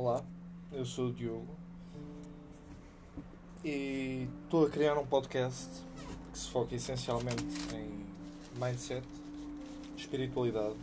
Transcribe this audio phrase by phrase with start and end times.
[0.00, 0.24] Olá,
[0.70, 1.56] eu sou o Diogo
[3.64, 5.68] e estou a criar um podcast
[6.32, 7.44] que se foca essencialmente
[7.74, 8.06] em
[8.64, 9.04] mindset,
[9.96, 10.76] espiritualidade,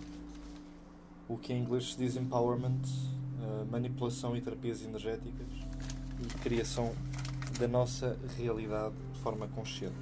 [1.30, 2.82] o que em inglês se diz empowerment,
[3.42, 5.48] eh, manipulação e terapias energéticas
[6.20, 6.94] e criação
[7.58, 9.96] da nossa realidade de forma consciente.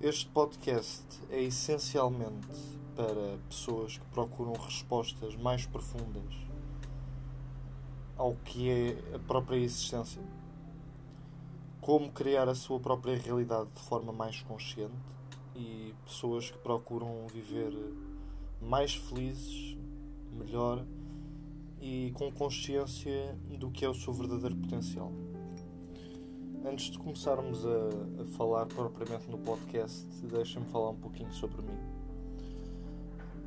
[0.00, 2.46] Este podcast é essencialmente
[2.94, 6.44] para pessoas que procuram respostas mais profundas
[8.16, 10.22] ao que é a própria existência,
[11.80, 14.94] como criar a sua própria realidade de forma mais consciente
[15.54, 17.72] e pessoas que procuram viver
[18.60, 19.76] mais felizes,
[20.32, 20.84] melhor
[21.80, 25.12] e com consciência do que é o seu verdadeiro potencial.
[26.64, 31.78] Antes de começarmos a, a falar propriamente no podcast, deixem-me falar um pouquinho sobre mim.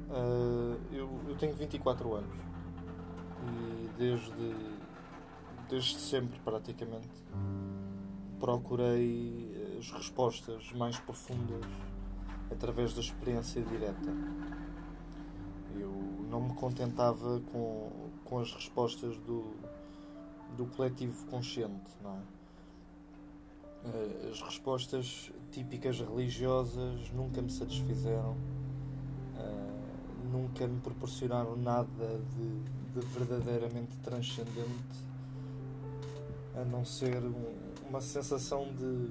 [0.09, 2.46] Uh, eu, eu tenho 24 anos
[3.97, 4.55] desde,
[5.69, 7.09] desde sempre, praticamente,
[8.39, 11.65] procurei as respostas mais profundas
[12.51, 14.13] através da experiência direta.
[15.75, 15.91] Eu
[16.29, 19.55] não me contentava com, com as respostas do,
[20.55, 22.37] do coletivo consciente, não é?
[24.29, 28.35] As respostas típicas religiosas nunca me satisfizeram,
[30.31, 35.05] nunca me proporcionaram nada de, de verdadeiramente transcendente,
[36.55, 37.55] a não ser um,
[37.89, 39.07] uma sensação de,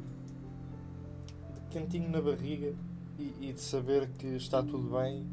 [1.55, 2.75] de quentinho na barriga
[3.19, 5.27] e, e de saber que está tudo bem,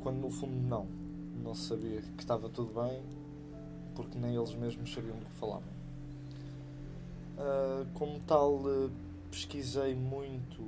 [0.00, 0.86] quando no fundo não.
[1.42, 3.02] Não sabia que estava tudo bem,
[3.94, 5.76] porque nem eles mesmos sabiam do que falavam.
[7.36, 8.90] Uh, como tal, uh,
[9.30, 10.62] pesquisei muito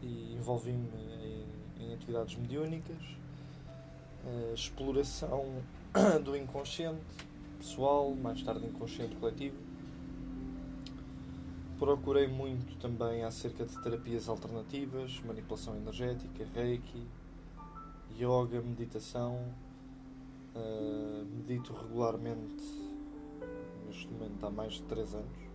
[0.00, 1.44] e envolvi-me em,
[1.80, 3.02] em, atividades mediúnicas,
[4.26, 5.62] uh, exploração
[6.22, 7.00] do inconsciente
[7.58, 9.56] pessoal, mais tarde inconsciente coletivo.
[11.78, 17.06] Procurei muito também acerca de terapias alternativas, manipulação energética, reiki,
[18.18, 19.38] yoga, meditação.
[21.34, 22.64] medito regularmente,
[23.86, 25.46] neste momento há mais de 3 anos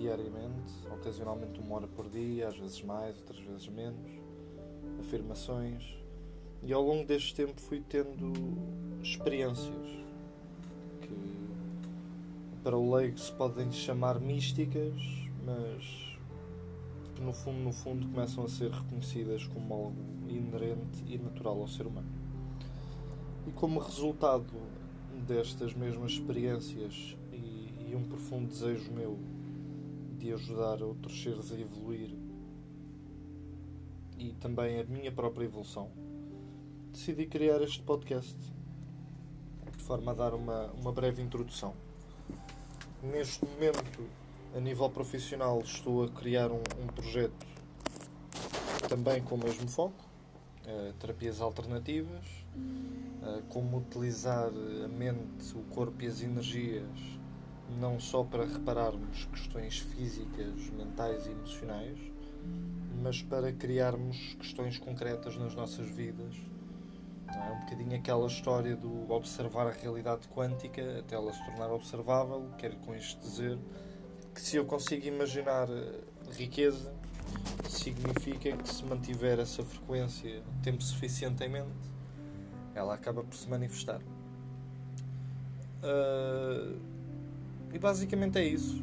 [0.00, 4.10] diariamente, ocasionalmente uma hora por dia, às vezes mais, outras vezes menos,
[4.98, 5.99] afirmações.
[6.62, 8.32] E ao longo deste tempo fui tendo
[9.02, 9.88] experiências
[11.00, 11.48] que
[12.62, 14.94] para o leigo se podem chamar místicas,
[15.44, 16.18] mas
[17.14, 19.94] que no fundo, no fundo começam a ser reconhecidas como algo
[20.28, 22.08] inerente e natural ao ser humano.
[23.46, 24.52] E como resultado
[25.26, 29.18] destas mesmas experiências e, e um profundo desejo meu
[30.18, 32.14] de ajudar outros seres a evoluir
[34.18, 35.90] e também a minha própria evolução,
[36.90, 38.36] decidi criar este podcast
[39.76, 41.74] de forma a dar uma, uma breve introdução.
[43.02, 44.06] Neste momento,
[44.54, 47.46] a nível profissional, estou a criar um, um projeto
[48.88, 50.04] também com o mesmo foco,
[50.66, 54.48] uh, terapias alternativas, uh, como utilizar
[54.84, 57.20] a mente, o corpo e as energias
[57.78, 61.98] não só para repararmos questões físicas, mentais e emocionais,
[63.00, 66.34] mas para criarmos questões concretas nas nossas vidas.
[67.34, 72.48] É um bocadinho aquela história do observar a realidade quântica até ela se tornar observável.
[72.58, 73.58] Quero com isto dizer
[74.34, 75.68] que se eu consigo imaginar
[76.32, 76.92] riqueza,
[77.68, 81.70] significa que se mantiver essa frequência tempo suficiente em mente,
[82.74, 84.00] ela acaba por se manifestar.
[85.82, 86.78] Uh,
[87.72, 88.82] e basicamente é isso.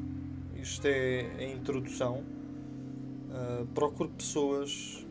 [0.55, 2.23] Isto é a introdução.
[3.29, 5.05] Uh, procuro pessoas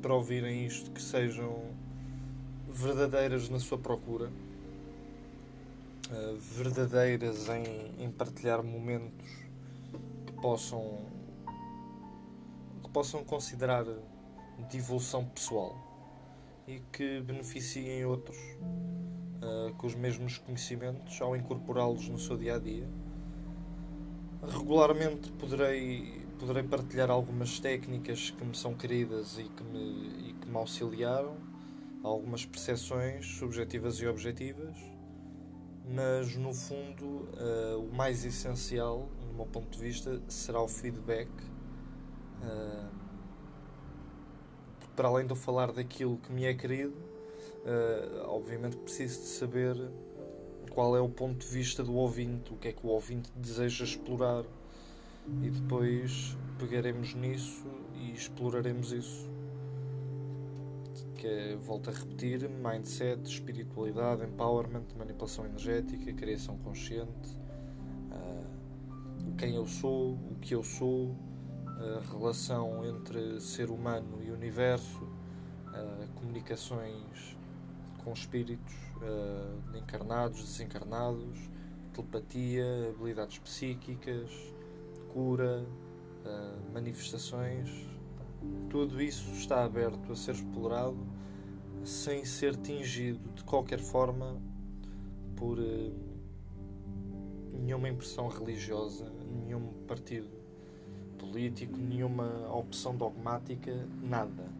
[0.00, 1.75] para ouvirem isto que sejam
[2.76, 4.30] verdadeiras na sua procura,
[6.10, 9.26] uh, verdadeiras em, em partilhar momentos
[10.26, 11.06] que possam
[12.82, 15.76] que possam considerar de evolução pessoal
[16.66, 22.58] e que beneficiem outros uh, com os mesmos conhecimentos ao incorporá-los no seu dia a
[22.58, 22.88] dia
[24.42, 30.48] Regularmente poderei, poderei partilhar algumas técnicas que me são queridas e que me, e que
[30.48, 31.36] me auxiliaram,
[32.06, 34.76] algumas percepções subjetivas e objetivas,
[35.88, 41.28] mas no fundo uh, o mais essencial, do meu ponto de vista, será o feedback.
[42.42, 42.88] Uh,
[44.94, 49.76] para além de eu falar daquilo que me é querido, uh, obviamente preciso de saber
[50.70, 53.84] qual é o ponto de vista do ouvinte, o que é que o ouvinte deseja
[53.84, 54.44] explorar
[55.42, 57.66] e depois pegaremos nisso
[57.96, 59.35] e exploraremos isso.
[61.26, 67.36] Que volto a repetir, mindset, espiritualidade, empowerment, manipulação energética, criação consciente,
[68.12, 71.16] uh, quem eu sou, o que eu sou,
[71.66, 77.36] a relação entre ser humano e universo, uh, comunicações
[78.04, 81.40] com espíritos uh, encarnados, desencarnados,
[81.92, 84.30] telepatia, habilidades psíquicas,
[85.12, 85.64] cura,
[86.74, 87.70] manifestações.
[88.68, 91.15] Tudo isso está aberto a ser explorado
[91.86, 94.40] sem ser tingido de qualquer forma
[95.36, 95.94] por uh,
[97.52, 99.10] nenhuma impressão religiosa,
[99.44, 100.28] nenhum partido
[101.18, 104.50] político, nenhuma opção dogmática, nada.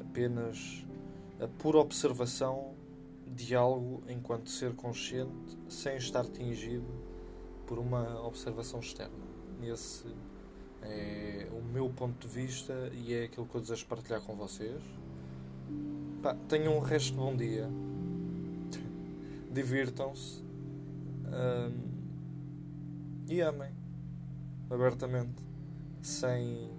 [0.00, 0.86] Apenas
[1.40, 2.74] a pura observação
[3.26, 6.86] de algo enquanto ser consciente sem estar tingido
[7.66, 9.24] por uma observação externa.
[9.62, 10.06] Esse
[10.82, 14.82] é o meu ponto de vista e é aquilo que eu desejo partilhar com vocês.
[16.24, 17.68] Pá, tenham um resto de bom dia.
[19.52, 20.42] Divirtam-se.
[21.26, 21.74] Um,
[23.28, 23.70] e amem.
[24.70, 25.34] Abertamente.
[26.00, 26.70] Sem,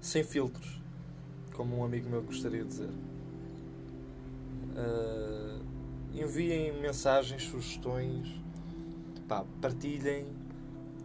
[0.00, 0.80] sem filtros.
[1.54, 2.90] Como um amigo meu gostaria de dizer.
[4.76, 5.60] Uh,
[6.14, 8.40] enviem mensagens, sugestões,
[9.26, 10.28] pá, partilhem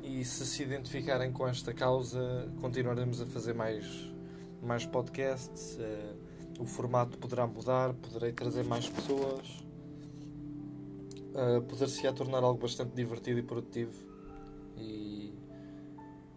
[0.04, 4.14] e se se identificarem com esta causa, continuaremos a fazer mais,
[4.62, 5.76] mais podcasts.
[5.80, 6.29] Uh,
[6.60, 9.48] o formato poderá mudar, poderei trazer mais pessoas,
[11.34, 13.94] uh, poder-se-á tornar algo bastante divertido e produtivo
[14.78, 15.34] e,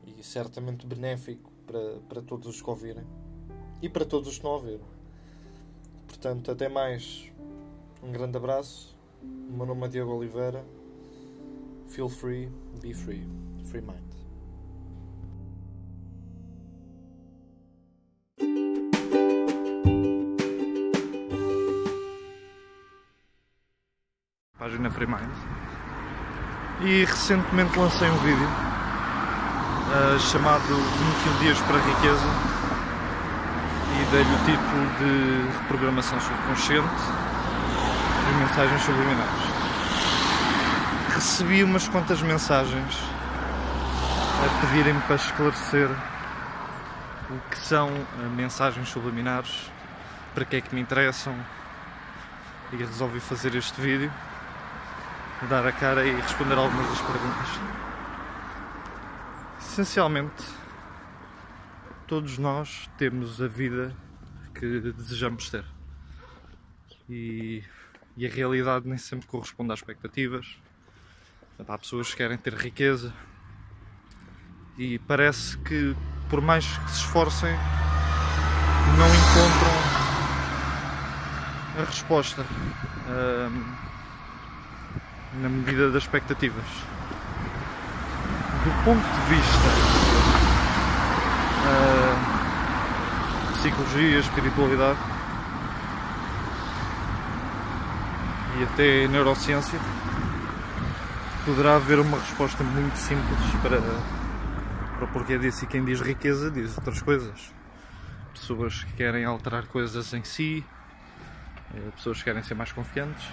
[0.06, 3.04] e certamente benéfico para, para todos os que ouvirem
[3.82, 4.86] e para todos os que não ouviram.
[6.06, 7.30] Portanto, até mais.
[8.00, 8.96] Um grande abraço.
[9.22, 10.64] O meu nome é Diogo Oliveira.
[11.88, 12.48] Feel free,
[12.80, 13.26] be free.
[13.64, 14.11] Free mind.
[24.82, 25.30] Página Free Mind.
[26.80, 32.26] E recentemente lancei um vídeo uh, chamado 21 Dias para a Riqueza
[33.94, 36.88] e dei-lhe o título de Reprogramação Subconsciente
[38.28, 39.42] e Mensagens Subliminares.
[41.14, 42.98] Recebi umas quantas mensagens
[44.44, 45.88] a pedirem-me para esclarecer
[47.30, 49.70] o que são uh, mensagens subliminares,
[50.34, 51.34] para que é que me interessam
[52.72, 54.10] e resolvi fazer este vídeo,
[55.48, 57.48] dar a cara e responder algumas das perguntas.
[59.60, 60.44] Essencialmente,
[62.06, 63.94] todos nós temos a vida
[64.54, 65.64] que desejamos ter.
[67.08, 67.64] E,
[68.16, 70.58] e a realidade nem sempre corresponde às expectativas.
[71.66, 73.12] Há pessoas que querem ter riqueza
[74.76, 75.94] e parece que,
[76.28, 77.54] por mais que se esforcem,
[78.98, 80.02] não encontram
[81.78, 83.81] a resposta hum,
[85.40, 86.64] na medida das expectativas.
[88.64, 89.68] Do ponto de vista
[91.66, 92.32] uh,
[93.54, 94.98] psicologia, espiritualidade
[98.58, 99.78] e até neurociência,
[101.44, 103.80] poderá haver uma resposta muito simples para,
[104.98, 105.64] para porquê disso.
[105.64, 107.52] E quem diz riqueza diz outras coisas.
[108.34, 110.64] Pessoas que querem alterar coisas em si,
[111.74, 113.24] eh, pessoas que querem ser mais confiantes,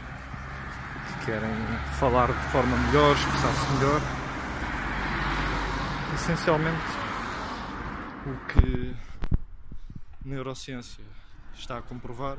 [1.30, 1.56] querem
[2.00, 4.02] falar de forma melhor, expressar-se melhor.
[6.16, 6.82] Essencialmente,
[8.26, 8.96] o que
[10.26, 11.04] a neurociência
[11.54, 12.36] está a comprovar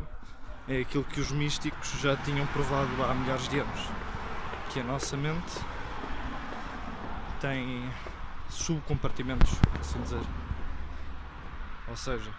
[0.67, 3.81] é aquilo que os místicos já tinham provado há milhares de anos,
[4.73, 5.61] que a nossa mente
[7.41, 7.89] tem
[8.49, 10.23] subcompartimentos, assim dizer.
[11.87, 12.35] Ou seja,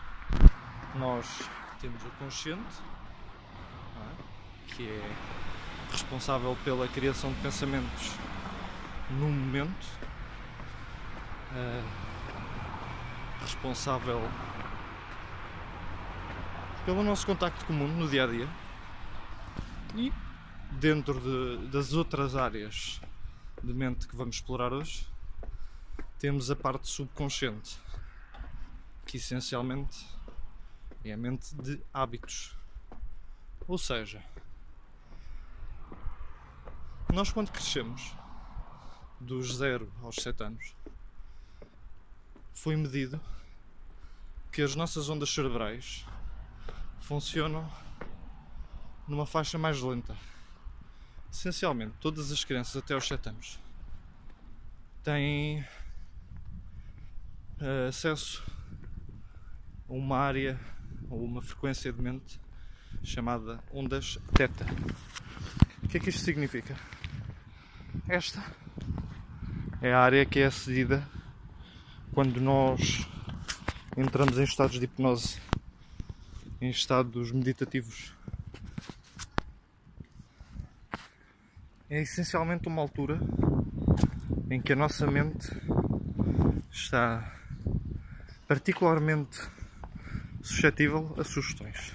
[0.96, 2.81] nós temos o consciente,
[3.96, 4.74] é?
[4.74, 5.50] que é
[5.91, 8.12] responsável pela criação de pensamentos
[9.12, 9.86] no momento,
[11.51, 11.83] uh,
[13.41, 14.21] responsável
[16.86, 18.48] pelo nosso contacto comum no dia a dia
[19.95, 20.12] e
[20.71, 23.01] dentro de, das outras áreas
[23.62, 25.05] de mente que vamos explorar hoje
[26.17, 27.77] temos a parte subconsciente
[29.05, 30.07] que essencialmente
[31.03, 32.55] é a mente de hábitos.
[33.67, 34.24] Ou seja
[37.12, 38.13] nós quando crescemos
[39.20, 40.75] dos 0 aos 7 anos
[42.53, 43.20] foi medido
[44.51, 46.06] que as nossas ondas cerebrais
[47.00, 47.70] funcionam
[49.08, 50.15] numa faixa mais lenta.
[51.32, 53.60] Essencialmente, todas as crianças até aos 7 anos
[55.03, 55.62] têm
[57.60, 58.44] uh, acesso
[59.89, 60.60] a uma área
[61.10, 62.39] ou uma frequência de mente
[63.03, 64.65] chamada ondas teta.
[65.84, 66.75] O que é que isto significa?
[68.07, 68.43] Esta
[69.81, 71.07] é a área que é acedida
[72.13, 73.07] quando nós
[73.98, 75.39] entramos em estados de hipnose,
[76.60, 78.13] em estados meditativos.
[81.89, 83.19] É essencialmente uma altura
[84.50, 85.50] em que a nossa mente
[86.71, 87.33] está
[88.48, 89.39] particularmente
[90.41, 91.93] suscetível a sugestões.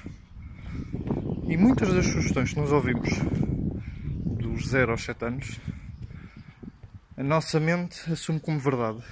[1.48, 3.08] E muitas das sugestões que nós ouvimos
[4.24, 5.60] dos 0 aos 7 anos,
[7.16, 9.02] a nossa mente assume como verdade.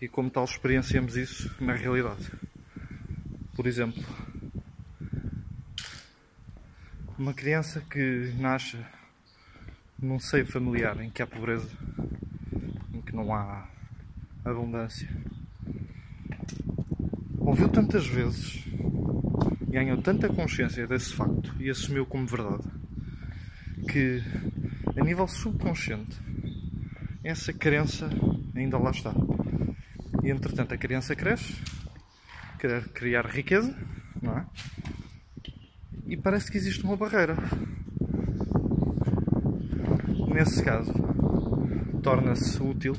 [0.00, 2.28] E como tal experienciamos isso na realidade.
[3.54, 4.02] Por exemplo,
[7.16, 8.76] uma criança que nasce
[9.96, 11.68] num seio familiar em que há pobreza,
[12.92, 13.68] em que não há
[14.44, 15.08] abundância,
[17.38, 18.64] ouviu tantas vezes,
[19.68, 22.68] ganhou tanta consciência desse facto e assumiu como verdade,
[23.88, 24.22] que
[24.96, 26.27] a nível subconsciente
[27.28, 28.08] essa crença
[28.56, 29.12] ainda lá está.
[30.24, 31.54] E entretanto a criança cresce,
[32.58, 33.76] quer criar riqueza,
[34.22, 34.46] não é?
[36.06, 37.36] E parece que existe uma barreira.
[40.32, 40.90] Nesse caso,
[42.02, 42.96] torna-se útil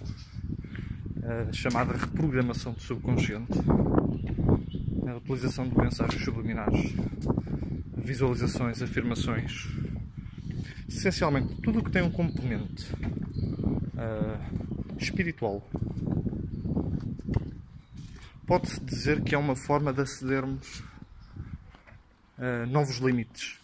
[1.23, 3.57] a chamada reprogramação do subconsciente,
[5.07, 6.93] a utilização de mensagens subliminares,
[7.97, 9.67] visualizações, afirmações,
[10.87, 12.85] essencialmente tudo o que tem um componente
[13.99, 15.61] uh, espiritual.
[18.47, 20.81] Pode-se dizer que é uma forma de acedermos
[22.37, 23.59] a novos limites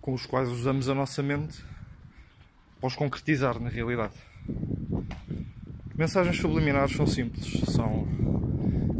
[0.00, 1.64] com os quais usamos a nossa mente
[2.80, 4.14] para os concretizar na realidade.
[5.94, 8.08] Mensagens subliminares são simples, são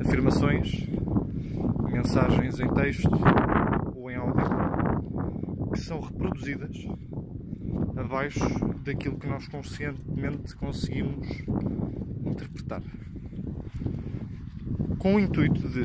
[0.00, 0.86] afirmações,
[1.90, 3.10] mensagens em texto
[3.96, 6.76] ou em áudio que são reproduzidas
[8.02, 8.40] abaixo
[8.84, 11.26] daquilo que nós conscientemente conseguimos
[12.26, 12.82] interpretar.
[14.98, 15.84] Com o intuito de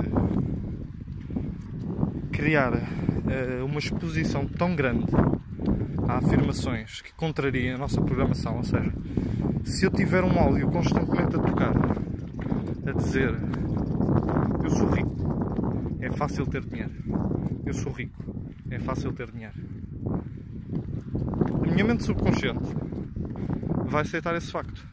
[2.31, 5.05] criar uh, uma exposição tão grande
[6.07, 8.93] a afirmações que contrariem a nossa programação, ou seja,
[9.63, 11.73] se eu tiver um áudio constantemente a tocar,
[12.85, 13.33] a dizer
[14.63, 16.93] eu sou rico, é fácil ter dinheiro,
[17.65, 18.23] eu sou rico,
[18.69, 19.76] é fácil ter dinheiro.
[21.77, 22.73] Minha mente subconsciente
[23.85, 24.83] vai aceitar esse facto.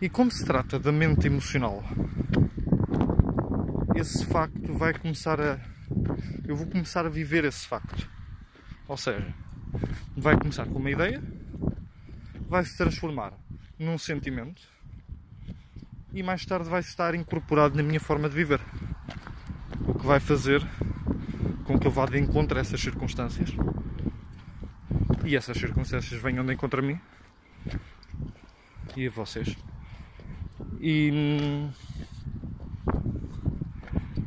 [0.00, 1.82] E como se trata da mente emocional,
[3.96, 5.58] esse facto vai começar a.
[6.46, 8.08] Eu vou começar a viver esse facto.
[8.86, 9.34] Ou seja,
[10.16, 11.20] vai começar com uma ideia,
[12.48, 13.32] vai se transformar
[13.76, 14.62] num sentimento
[16.12, 18.60] e mais tarde vai estar incorporado na minha forma de viver.
[19.88, 20.64] O que vai fazer
[21.64, 23.50] com que eu vá de encontro a essas circunstâncias
[25.26, 27.00] e essas circunstâncias venham de encontro a mim
[28.96, 29.56] e a vocês.
[30.80, 31.68] E,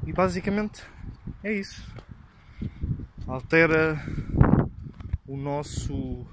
[0.05, 0.83] e basicamente
[1.41, 1.89] é isso.
[3.25, 3.97] Altera
[5.25, 6.27] o nosso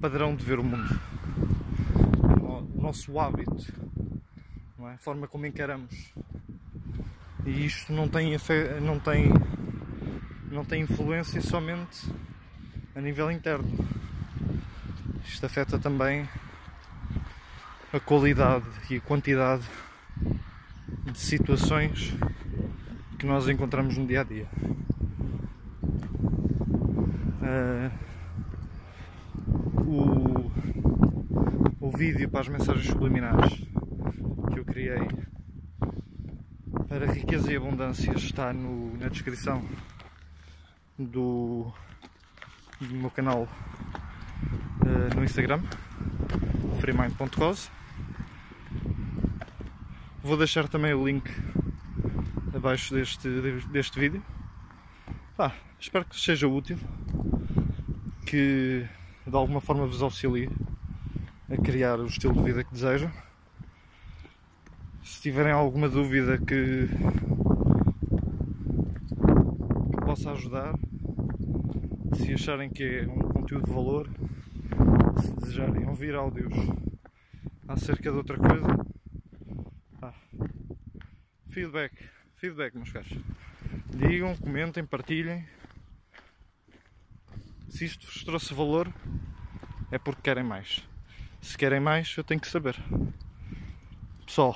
[0.00, 0.98] padrão de ver o mundo,
[2.74, 3.70] o nosso hábito,
[4.80, 4.94] é?
[4.94, 6.14] a forma como encaramos.
[7.44, 8.34] E isto não tem,
[8.80, 9.30] não tem,
[10.50, 12.08] não tem influência somente
[13.00, 13.66] a nível interno.
[15.24, 16.28] Isto afeta também
[17.94, 19.64] a qualidade e a quantidade
[21.10, 22.12] de situações
[23.18, 24.46] que nós encontramos no dia a dia.
[27.40, 27.90] Uh,
[29.80, 30.52] o,
[31.80, 33.62] o vídeo para as mensagens subliminares
[34.52, 35.08] que eu criei
[36.86, 39.64] para riqueza e abundância está no, na descrição
[40.98, 41.72] do,
[42.80, 45.60] do meu canal uh, no Instagram,
[46.80, 47.70] freemind.cos.
[50.22, 51.30] Vou deixar também o link
[52.54, 53.28] abaixo deste,
[53.70, 54.22] deste vídeo.
[55.38, 56.78] Ah, espero que seja útil,
[58.26, 58.86] que
[59.26, 60.48] de alguma forma vos auxilie
[61.50, 63.10] a criar o estilo de vida que desejam.
[65.02, 66.88] Se tiverem alguma dúvida que,
[69.90, 70.74] que possa ajudar,
[72.20, 74.08] se acharem que é um conteúdo de valor,
[75.22, 76.52] se desejarem ouvir áudios
[77.66, 78.66] acerca de outra coisa,
[80.02, 80.12] ah,
[81.48, 81.94] feedback,
[82.36, 83.12] feedback meus caros.
[83.96, 85.46] Digam, comentem, partilhem.
[87.70, 88.92] Se isto vos trouxe valor,
[89.90, 90.86] é porque querem mais.
[91.40, 92.76] Se querem mais, eu tenho que saber.
[94.26, 94.54] Pessoal,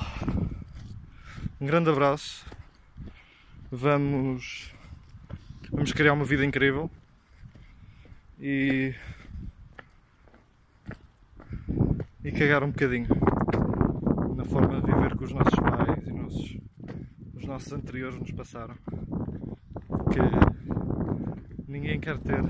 [1.59, 2.45] um grande abraço
[3.71, 4.73] vamos
[5.71, 6.91] vamos criar uma vida incrível
[8.47, 8.95] e
[12.23, 13.09] e cagar um bocadinho
[14.37, 16.59] na forma de viver que os nossos pais e nossos,
[17.35, 18.75] os nossos anteriores nos passaram
[20.13, 20.21] que
[21.67, 22.43] ninguém quer ter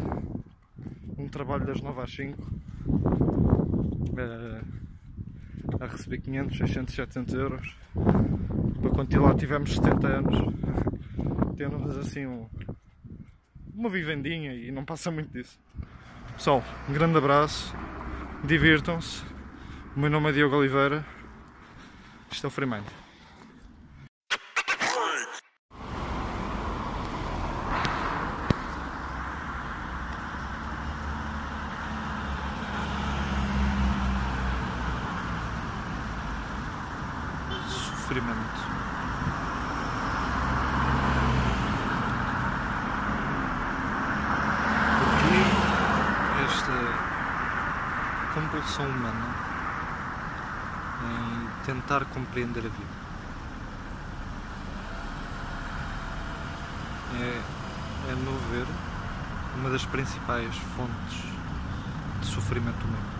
[1.17, 2.43] um trabalho das 9 às 5
[4.19, 4.63] eh,
[5.79, 7.77] a receber 500, 600, 700 euros.
[8.81, 10.37] Para quando lá tivemos 70 anos
[11.57, 12.49] temos assim um,
[13.73, 15.57] uma vivendinha e não passa muito disso
[16.37, 17.75] pessoal, um grande abraço.
[18.45, 19.23] Divirtam-se.
[19.97, 21.05] O meu nome é Diogo Oliveira.
[22.31, 22.85] Isto é o Freemind
[38.15, 38.37] sofrimento.
[45.01, 45.41] Porquê
[46.45, 46.79] esta
[48.35, 49.35] compulsão humana
[51.03, 53.05] em tentar compreender a vida?
[57.21, 58.67] É, a meu ver,
[59.57, 61.23] uma das principais fontes
[62.21, 63.15] de sofrimento humano.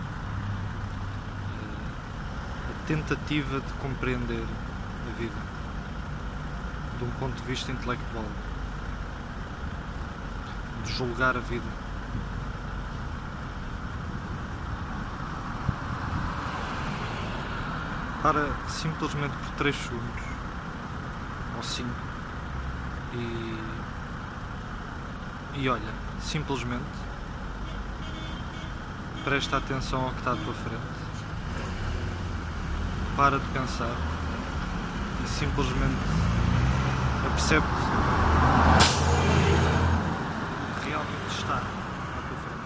[2.69, 5.55] A tentativa de compreender a vida
[6.99, 8.25] de um ponto de vista intelectual,
[10.83, 11.85] de julgar a vida.
[18.25, 20.23] Para simplesmente por 3 segundos.
[21.57, 21.87] Ou 5
[23.13, 23.53] e,
[25.59, 26.83] e olha, simplesmente
[29.23, 30.81] presta atenção ao que está à tua frente,
[33.15, 33.95] para de pensar.
[35.23, 35.95] E simplesmente
[37.27, 37.69] apercebe o
[40.79, 42.65] que realmente está à tua frente.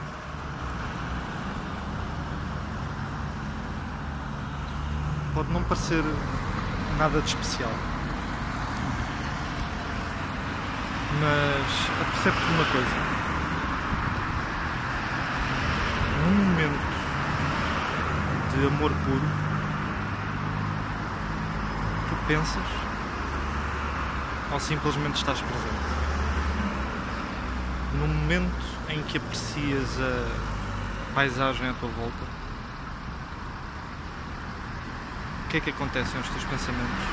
[5.39, 6.03] Pode não parecer
[6.97, 7.71] nada de especial,
[11.21, 12.95] mas apercebe-te uma coisa.
[16.25, 16.89] Num momento
[18.51, 19.29] de amor puro,
[22.27, 22.67] pensas
[24.51, 25.89] ou simplesmente estás presente?
[27.97, 32.39] No momento em que aprecias a paisagem à tua volta,
[35.38, 37.05] o que é que acontece aos teus pensamentos?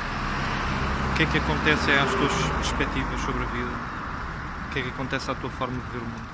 [1.11, 3.70] O que é que acontece às tuas perspectivas sobre a vida?
[4.66, 6.29] O que é que acontece à tua forma de ver o mundo?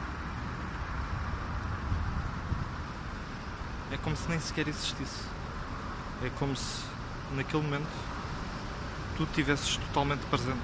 [3.93, 5.27] É como se nem sequer existisse.
[6.25, 6.83] É como se
[7.37, 7.87] naquele momento
[9.17, 10.59] tu estivesses totalmente presente.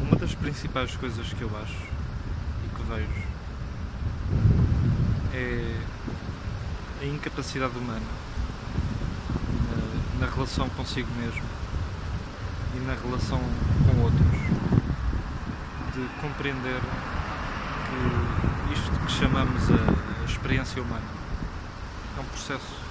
[0.00, 1.82] Uma das principais coisas que eu acho
[2.64, 3.26] e que vejo
[5.34, 5.95] é
[7.08, 8.02] incapacidade humana
[10.20, 11.44] na, na relação consigo mesmo
[12.74, 13.40] e na relação
[13.86, 14.26] com outros
[15.94, 16.80] de compreender
[17.86, 21.04] que isto que chamamos a, a experiência humana
[22.16, 22.86] é um processo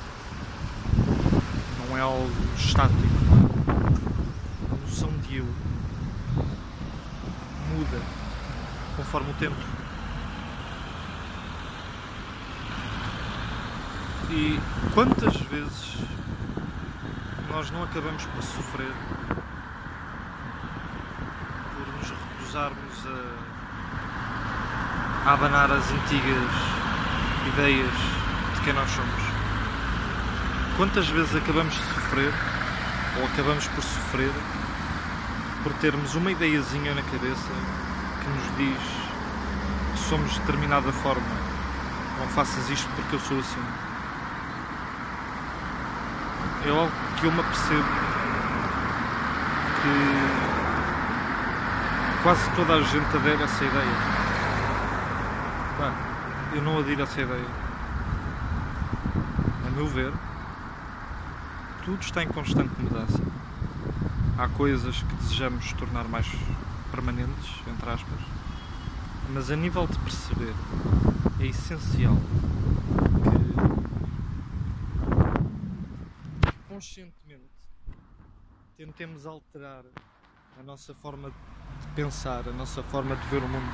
[1.88, 3.00] não é algo estático.
[3.68, 5.46] A noção de eu
[7.74, 8.02] muda
[8.98, 9.75] conforme o tempo.
[14.36, 14.60] E
[14.94, 15.96] quantas vezes
[17.50, 18.92] nós não acabamos por sofrer
[21.74, 23.08] por nos recusarmos
[25.24, 26.52] a, a abanar as antigas
[27.48, 27.94] ideias
[28.56, 29.24] de quem nós somos?
[30.76, 32.34] Quantas vezes acabamos de sofrer,
[33.18, 34.34] ou acabamos por sofrer,
[35.64, 37.54] por termos uma ideiazinha na cabeça
[38.22, 38.84] que nos diz
[39.94, 41.24] que somos de determinada forma,
[42.20, 43.85] não faças isto porque eu sou assim.
[46.66, 47.88] É algo que eu me apercebo
[49.82, 49.96] que
[52.24, 53.96] quase toda a gente adere a essa ideia.
[55.78, 55.94] Bah,
[56.56, 57.46] eu não adiro a essa ideia.
[59.68, 60.12] A meu ver,
[61.84, 63.22] tudo está em constante mudança.
[64.40, 66.26] Há coisas que desejamos tornar mais
[66.90, 68.20] permanentes, entre aspas,
[69.32, 70.56] mas a nível de perceber,
[71.40, 72.18] é essencial
[73.24, 73.36] que
[76.76, 77.50] conscientemente
[78.86, 79.84] tentemos alterar
[80.60, 83.74] a nossa forma de pensar, a nossa forma de ver o mundo.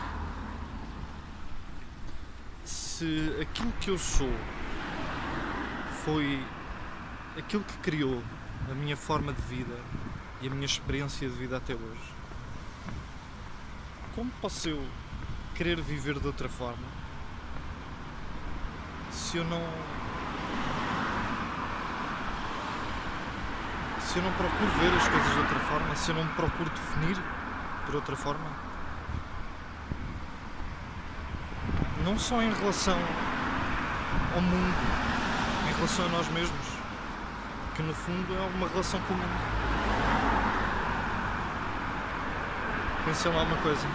[2.64, 4.32] Se aquilo que eu sou
[6.06, 6.42] foi
[7.38, 8.24] aquilo que criou
[8.72, 9.78] a minha forma de vida
[10.42, 12.14] e a minha experiência de vida até hoje.
[14.16, 14.82] Como posso eu
[15.56, 16.88] querer viver de outra forma
[19.12, 19.62] se eu não.
[24.12, 26.70] Se eu não procuro ver as coisas de outra forma, se eu não me procuro
[26.70, 27.18] definir
[27.86, 28.46] por outra forma?
[32.04, 32.98] Não só em relação
[34.36, 34.76] ao mundo,
[35.70, 36.68] em relação a nós mesmos,
[37.74, 39.30] que no fundo é uma relação com o mundo.
[43.06, 43.88] Pensem lá uma coisa.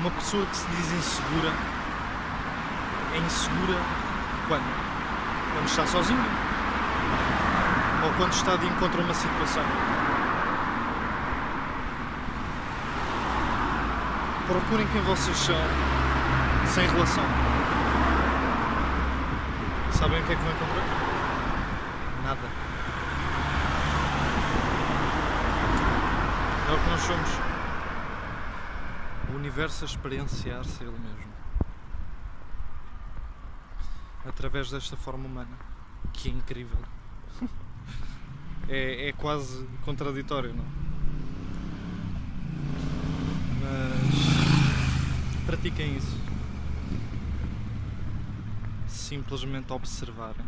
[0.00, 1.54] Uma pessoa que se diz insegura
[3.14, 3.80] é insegura
[4.46, 5.54] quando?
[5.54, 6.47] Quando está sozinha.
[8.08, 9.62] Ou quando está de encontro a uma situação.
[14.46, 15.54] Procurem quem vocês são
[16.72, 17.24] sem relação.
[19.92, 20.84] Sabem o que é que vão encontrar?
[22.24, 22.48] Nada.
[26.68, 27.30] É o que nós somos.
[29.30, 31.32] O universo a experienciar-se ele mesmo.
[34.26, 35.58] Através desta forma humana.
[36.14, 36.78] Que é incrível.
[38.68, 40.64] É, é quase contraditório, não?
[43.62, 46.18] Mas pratiquem isso.
[48.86, 50.44] Simplesmente observarem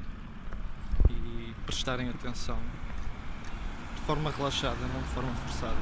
[1.09, 2.59] e prestarem atenção
[3.95, 5.75] de forma relaxada, não de forma forçada.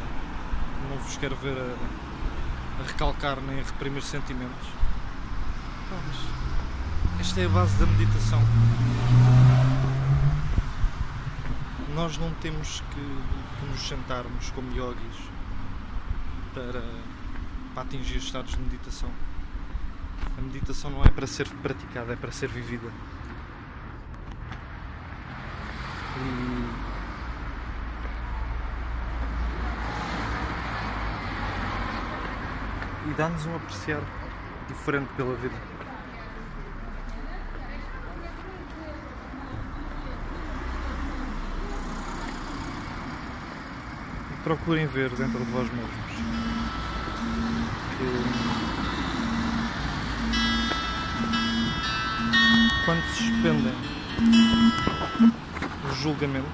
[0.88, 4.68] Não vos quero ver a, a recalcar nem a reprimir sentimentos.
[5.90, 8.40] Mas esta é a base da meditação.
[11.98, 15.16] Nós não temos que, que nos sentarmos como yogis
[16.54, 16.80] para,
[17.74, 19.10] para atingir estados de meditação.
[20.38, 22.86] A meditação não é para ser praticada, é para ser vivida.
[33.06, 34.02] E e dá-nos um apreciar
[34.68, 35.56] diferente pela vida.
[44.48, 45.90] Procurem ver dentro de vós mesmos
[47.98, 48.08] que
[52.86, 53.74] quando suspendem
[55.84, 56.48] o julgamento,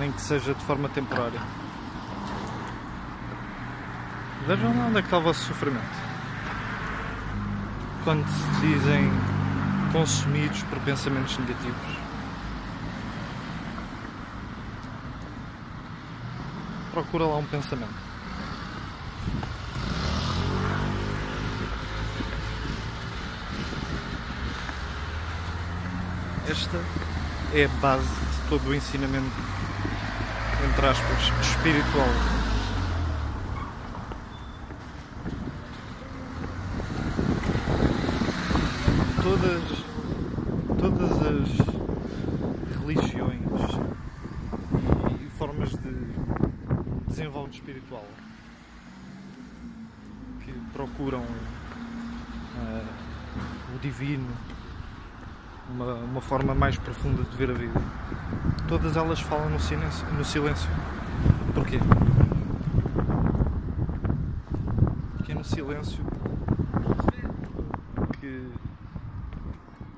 [0.00, 1.40] nem que seja de forma temporária,
[4.48, 5.84] Vejam lá onde é que está o vosso sofrimento.
[8.02, 9.12] Quando se dizem
[9.92, 12.09] consumidos por pensamentos negativos.
[16.92, 18.10] Procura lá um pensamento.
[26.48, 26.78] Esta
[27.54, 29.30] é a base de todo o ensinamento,
[30.68, 32.08] entre aspas, espiritual
[39.30, 39.62] todas,
[40.78, 41.48] todas as
[42.80, 43.40] religiões
[45.20, 45.92] e, e formas de
[47.06, 48.04] desenvolvimento espiritual
[50.44, 52.86] que procuram uh,
[53.74, 54.28] o divino,
[55.70, 57.80] uma, uma forma mais profunda de ver a vida,
[58.68, 60.06] todas elas falam no silêncio.
[60.12, 60.70] No silêncio.
[61.52, 61.80] Porquê?
[65.16, 66.04] Porque é no silêncio
[68.20, 68.48] que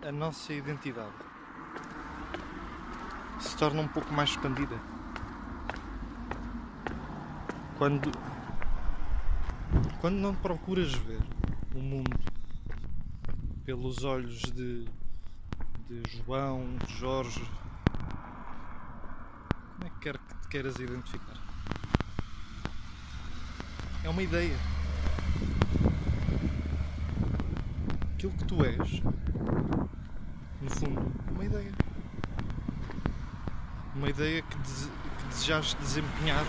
[0.08, 1.12] a nossa identidade
[3.38, 4.76] se torna um pouco mais expandida.
[7.76, 8.10] Quando,
[10.00, 11.20] quando não procuras ver
[11.74, 12.18] o mundo
[13.66, 14.86] pelos olhos de,
[15.88, 17.44] de João, de Jorge,
[19.74, 21.36] como é que quer que te queiras identificar?
[24.04, 24.56] É uma ideia.
[28.14, 29.02] Aquilo que tu és
[30.60, 31.72] no fundo, uma ideia.
[33.94, 34.90] Uma ideia que, dese
[35.76, 36.44] que desempenhar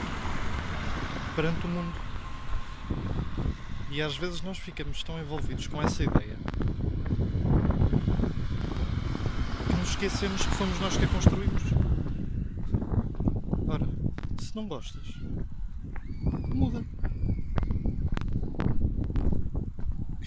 [1.36, 1.94] perante o mundo.
[3.90, 6.36] E às vezes nós ficamos tão envolvidos com essa ideia
[9.68, 11.64] que nos esquecemos que fomos nós que a construímos.
[13.70, 13.88] Ora,
[14.38, 15.08] se não gostas,
[16.54, 16.84] muda.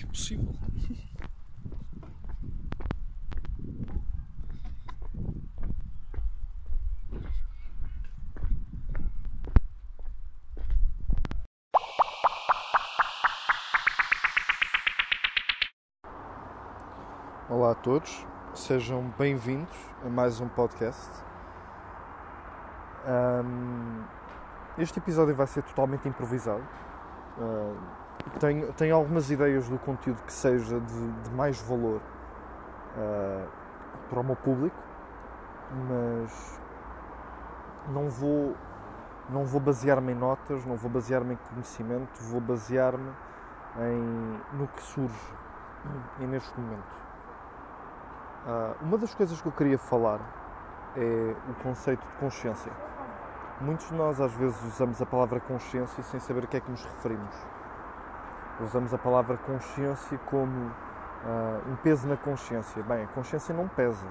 [0.03, 0.55] É possível.
[17.51, 21.11] Olá a todos, sejam bem-vindos a mais um podcast.
[23.07, 24.03] Um,
[24.79, 26.65] este episódio vai ser totalmente improvisado.
[27.37, 27.77] Uh,
[28.41, 32.01] tenho, tenho algumas ideias do conteúdo que seja de, de mais valor
[32.97, 33.47] uh,
[34.09, 34.77] para o meu público,
[35.91, 36.59] mas
[37.89, 38.57] não vou,
[39.29, 43.13] não vou basear-me em notas, não vou basear-me em conhecimento, vou basear-me
[44.55, 45.35] no que surge
[46.21, 47.06] e neste momento.
[48.47, 50.21] Uh, uma das coisas que eu queria falar
[50.97, 52.71] é o conceito de consciência.
[53.61, 56.71] Muitos de nós às vezes usamos a palavra consciência sem saber a que é que
[56.71, 57.35] nos referimos.
[58.61, 62.81] Usamos a palavra consciência como uh, um peso na consciência.
[62.85, 64.07] Bem, a consciência não pesa.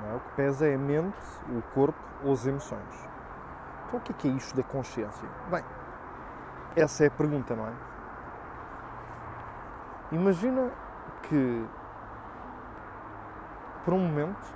[0.00, 0.14] Não é?
[0.14, 1.18] O que pesa é a mente,
[1.50, 3.08] o corpo ou as emoções.
[3.86, 5.28] Então o que é, que é isto da consciência?
[5.50, 5.62] Bem,
[6.74, 7.72] essa é a pergunta, não é?
[10.12, 10.70] Imagina
[11.24, 11.66] que
[13.86, 14.52] por um momento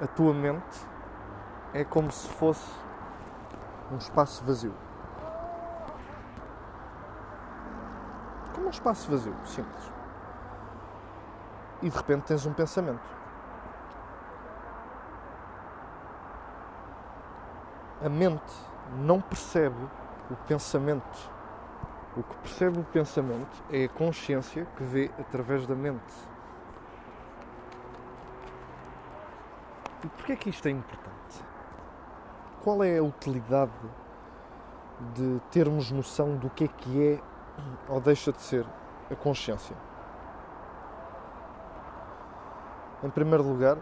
[0.00, 0.84] a tua mente
[1.72, 2.68] é como se fosse
[3.92, 4.74] um espaço vazio.
[8.52, 9.92] Como um espaço vazio, simples.
[11.80, 13.16] E de repente tens um pensamento.
[18.04, 18.54] A mente
[18.96, 19.88] não percebe
[20.28, 21.30] o pensamento.
[22.16, 26.37] O que percebe o pensamento é a consciência que vê através da mente.
[30.04, 31.44] E porquê é que isto é importante?
[32.62, 33.72] Qual é a utilidade
[35.14, 37.20] de termos noção do que é que é
[37.88, 38.66] ou deixa de ser
[39.10, 39.76] a consciência?
[43.02, 43.78] Em primeiro lugar,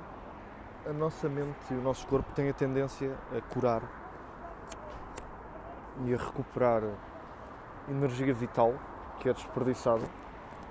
[0.87, 3.83] a nossa mente e o nosso corpo têm a tendência a curar
[6.05, 6.83] e a recuperar
[7.89, 8.75] energia vital
[9.19, 10.05] que é desperdiçada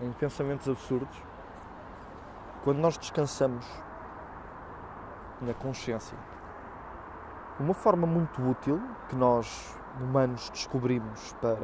[0.02, 1.18] em pensamentos absurdos
[2.64, 3.66] quando nós descansamos
[5.42, 6.18] na consciência.
[7.60, 11.58] Uma forma muito útil que nós humanos descobrimos para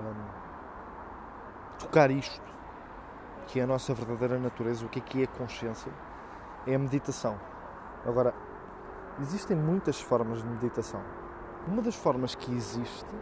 [1.79, 2.41] tocar isto,
[3.47, 5.91] que é a nossa verdadeira natureza, o que é que é consciência,
[6.65, 7.37] é a meditação.
[8.05, 8.33] Agora,
[9.19, 11.01] existem muitas formas de meditação.
[11.67, 13.13] Uma das formas que existe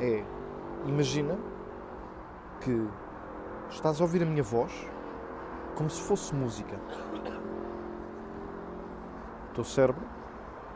[0.00, 0.24] é,
[0.86, 1.38] imagina
[2.60, 2.88] que
[3.70, 4.72] estás a ouvir a minha voz
[5.76, 6.78] como se fosse música
[9.54, 10.04] teu cérebro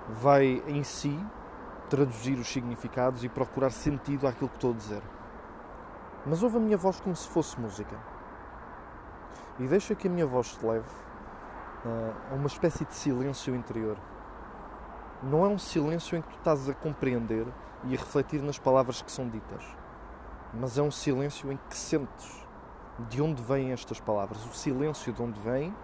[0.08, 1.18] vai em si
[1.88, 5.02] traduzir os significados e procurar sentido àquilo que estou a dizer.
[6.26, 7.96] Mas ouve a minha voz como se fosse música.
[9.58, 10.88] E deixa que a minha voz te leve
[11.84, 13.96] uh, a uma espécie de silêncio interior.
[15.22, 17.46] Não é um silêncio em que tu estás a compreender
[17.84, 19.64] e a refletir nas palavras que são ditas,
[20.54, 22.46] mas é um silêncio em que sentes
[23.08, 25.74] de onde vêm estas palavras, o silêncio de onde vem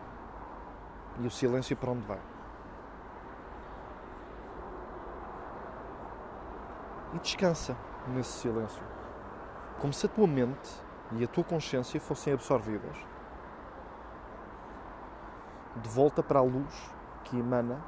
[1.21, 2.34] e o silêncio para onde vai.
[7.15, 7.77] E descansa
[8.09, 8.83] nesse silêncio.
[9.81, 10.71] Como se a tua mente
[11.13, 12.97] e a tua consciência fossem absorvidas
[15.77, 16.91] de volta para a luz
[17.25, 17.83] que emana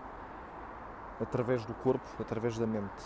[1.20, 3.04] através do corpo, através da mente.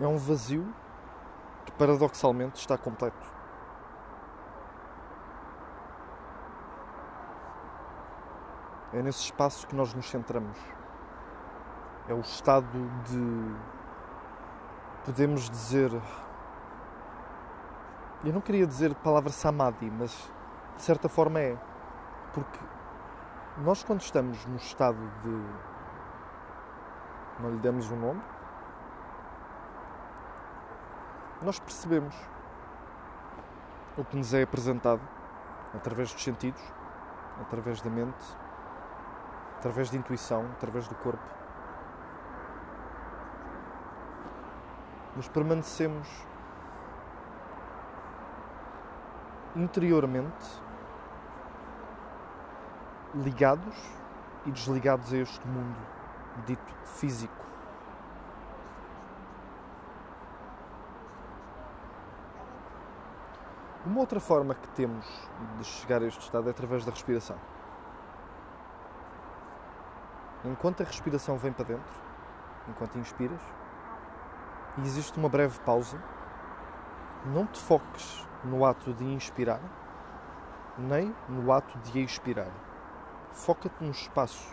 [0.00, 0.74] É um vazio
[1.64, 3.41] que paradoxalmente está completo.
[8.92, 10.58] É nesse espaço que nós nos centramos.
[12.06, 12.66] É o estado
[13.06, 13.56] de.
[15.06, 15.90] Podemos dizer.
[18.22, 20.30] Eu não queria dizer a palavra samadhi, mas
[20.76, 21.56] de certa forma é.
[22.34, 22.58] Porque
[23.58, 25.42] nós, quando estamos no estado de.
[27.40, 28.22] Não lhe demos um nome.
[31.40, 32.14] Nós percebemos
[33.96, 35.00] o que nos é apresentado
[35.74, 36.62] através dos sentidos,
[37.40, 38.41] através da mente,
[39.62, 41.22] através de intuição, através do corpo.
[45.14, 46.08] Mas permanecemos
[49.54, 50.60] interiormente
[53.14, 53.76] ligados
[54.46, 55.78] e desligados a este mundo
[56.44, 57.32] dito físico.
[63.86, 65.06] Uma outra forma que temos
[65.58, 67.51] de chegar a este estado é através da respiração.
[70.44, 72.00] Enquanto a respiração vem para dentro,
[72.68, 73.40] enquanto inspiras,
[74.78, 76.02] e existe uma breve pausa,
[77.26, 79.60] não te foques no ato de inspirar,
[80.76, 82.50] nem no ato de expirar.
[83.30, 84.52] Foca-te no espaço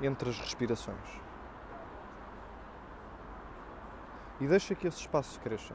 [0.00, 1.20] entre as respirações.
[4.40, 5.74] E deixa que esse espaço cresça.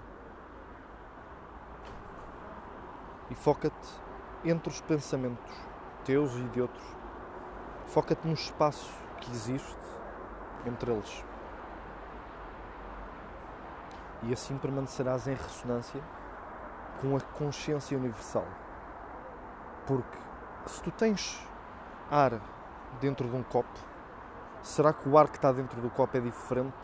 [3.30, 4.02] E foca-te
[4.44, 5.54] entre os pensamentos
[6.04, 6.99] teus e de outros.
[7.90, 9.76] Foca-te no espaço que existe
[10.64, 11.26] entre eles.
[14.22, 16.00] E assim permanecerás em ressonância
[17.02, 18.46] com a consciência universal.
[19.88, 20.20] Porque
[20.68, 21.44] se tu tens
[22.12, 22.40] ar
[23.02, 23.80] dentro de um copo,
[24.62, 26.78] será que o ar que está dentro do copo é diferente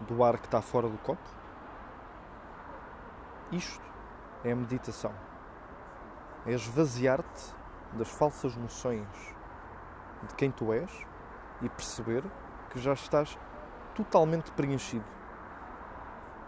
[0.00, 1.26] do ar que está fora do copo?
[3.50, 3.90] Isto
[4.44, 5.14] é a meditação.
[6.44, 7.54] É esvaziar-te
[7.94, 9.37] das falsas noções
[10.26, 10.90] de quem tu és
[11.62, 12.24] e perceber
[12.70, 13.38] que já estás
[13.94, 15.04] totalmente preenchido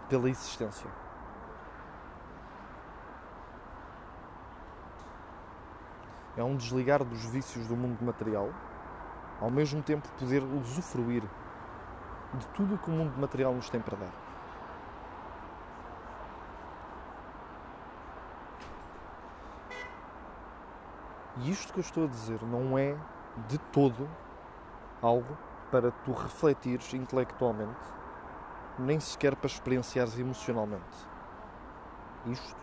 [0.08, 0.90] pela existência.
[6.36, 8.50] É um desligar dos vícios do mundo material,
[9.40, 11.22] ao mesmo tempo poder usufruir
[12.34, 14.12] de tudo o que o mundo material nos tem para dar.
[21.38, 22.96] E isto que eu estou a dizer não é
[23.48, 24.08] de todo
[25.02, 25.36] algo
[25.70, 27.80] para tu refletires intelectualmente,
[28.78, 31.08] nem sequer para experienciares emocionalmente.
[32.26, 32.56] Isto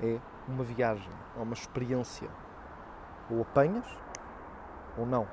[0.00, 0.18] é
[0.48, 2.28] uma viagem, é uma experiência.
[3.30, 3.86] Ou apanhas
[4.96, 5.26] ou não.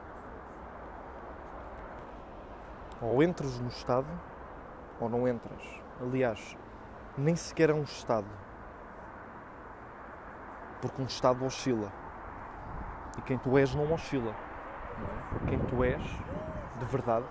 [3.01, 4.07] Ou entras no estado
[4.99, 5.81] ou não entras.
[6.01, 6.57] Aliás,
[7.17, 8.27] nem sequer é um estado.
[10.81, 11.91] Porque um estado oscila.
[13.17, 14.33] E quem tu és não oscila.
[15.05, 15.49] É?
[15.49, 17.25] Quem tu és, de verdade,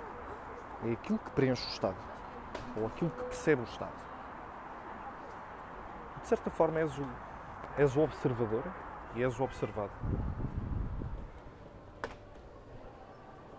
[0.84, 1.96] é aquilo que preenche o Estado.
[2.76, 3.92] Ou aquilo que percebe o Estado.
[6.20, 7.06] De certa forma, és o,
[7.76, 8.64] és o observador
[9.14, 9.92] e és o observado.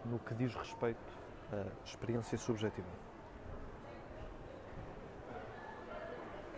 [0.05, 0.99] No que diz respeito
[1.51, 2.87] à experiência subjetiva.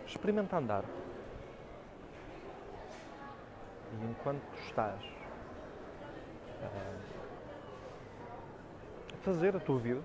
[0.06, 0.84] Experimenta andar.
[3.92, 5.02] E enquanto estás
[6.62, 7.21] a
[9.22, 10.02] fazer a tua vida,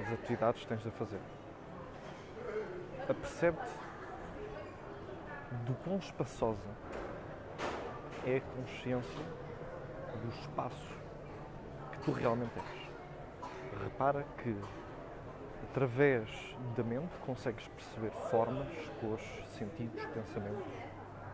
[0.00, 1.20] as atividades que tens de fazer.
[3.08, 3.70] Apercebe-te
[5.66, 6.70] do quão espaçosa
[8.24, 9.24] é a consciência
[10.22, 10.94] do espaço
[11.90, 13.82] que tu realmente és.
[13.82, 14.56] Repara que
[15.70, 16.28] através
[16.76, 18.68] da mente consegues perceber formas,
[19.00, 20.72] cores, sentidos, pensamentos,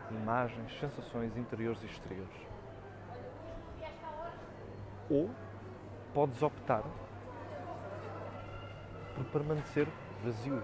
[0.09, 2.49] imagens, sensações interiores e exteriores
[5.09, 5.29] ou
[6.13, 6.83] podes optar
[9.15, 9.87] por permanecer
[10.23, 10.63] vazio.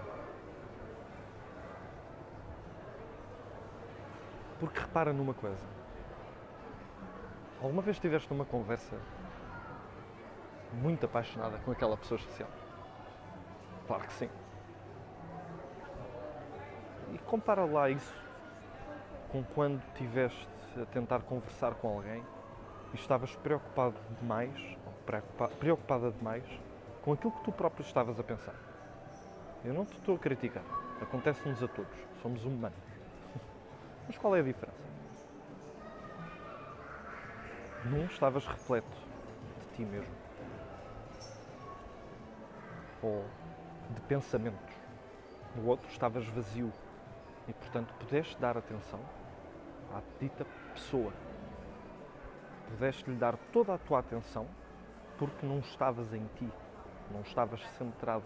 [4.58, 5.76] Porque repara numa coisa.
[7.60, 8.96] Alguma vez tiveste uma conversa
[10.72, 12.48] muito apaixonada com aquela pessoa especial?
[13.86, 14.30] Claro que sim.
[17.12, 18.14] E compara lá isso
[19.30, 20.48] com quando tiveste
[20.80, 22.22] a tentar conversar com alguém
[22.92, 24.76] e estavas preocupado demais,
[25.58, 26.44] preocupada demais,
[27.02, 28.54] com aquilo que tu próprio estavas a pensar.
[29.64, 30.62] Eu não te estou a criticar.
[31.00, 31.96] Acontece-nos a todos.
[32.22, 32.78] Somos humanos.
[34.06, 34.76] Mas qual é a diferença?
[37.84, 38.96] Num estavas repleto
[39.60, 40.14] de ti mesmo.
[43.02, 43.24] Ou
[43.90, 44.74] de pensamentos.
[45.54, 46.72] No outro estavas vazio.
[47.48, 49.00] E portanto pudeste dar atenção
[49.94, 51.12] à dita pessoa
[52.66, 54.46] pudeste lhe dar toda a tua atenção
[55.18, 56.48] porque não estavas em ti,
[57.10, 58.24] não estavas centrado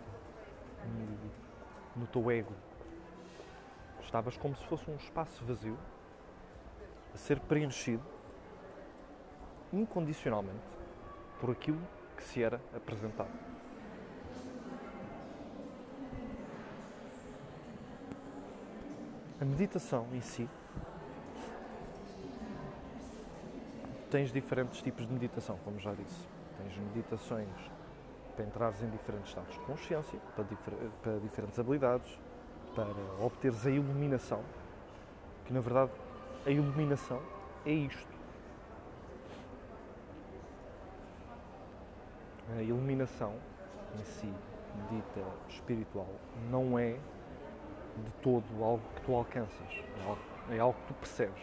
[0.85, 2.53] no, no teu ego.
[4.03, 5.79] Estavas como se fosse um espaço vazio
[7.15, 8.03] a ser preenchido
[9.73, 10.59] incondicionalmente
[11.41, 11.81] por aquilo
[12.17, 13.31] que se era apresentado.
[19.41, 20.49] A meditação em si
[24.11, 26.40] tens diferentes tipos de meditação, como já disse.
[26.63, 27.49] Tens meditações
[28.37, 32.19] para entrares em diferentes estados de consciência, para, difer para diferentes habilidades,
[32.75, 32.87] para
[33.25, 34.43] obteres a iluminação,
[35.45, 35.91] que na verdade
[36.47, 37.21] a iluminação
[37.65, 38.11] é isto.
[42.57, 43.35] A iluminação
[43.95, 44.33] em si,
[44.91, 46.09] dita espiritual,
[46.51, 46.93] não é
[47.97, 51.43] de todo algo que tu alcanças, é algo, é algo que tu percebes.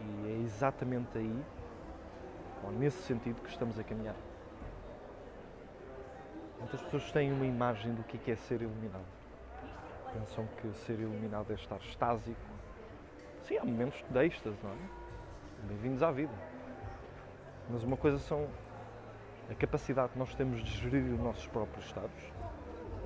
[0.00, 1.44] E é exatamente aí,
[2.62, 4.16] ou nesse sentido, que estamos a caminhar.
[6.58, 9.04] Muitas pessoas têm uma imagem do que é ser iluminado.
[10.12, 12.40] Pensam que ser iluminado é estar estásico.
[13.44, 14.76] Sim, há momentos de êxtase, não é?
[15.68, 16.32] Bem-vindos à vida.
[17.68, 18.48] Mas uma coisa são
[19.50, 22.32] a capacidade que nós temos de gerir os nossos próprios estados.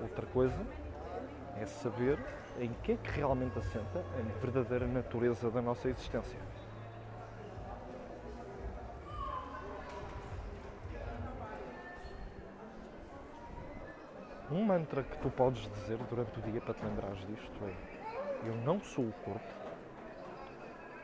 [0.01, 0.67] Outra coisa
[1.59, 2.19] é saber
[2.59, 6.39] em que é que realmente assenta a verdadeira natureza da nossa existência.
[14.51, 18.57] Um mantra que tu podes dizer durante o dia para te lembrares disto é: Eu
[18.57, 19.55] não sou o corpo,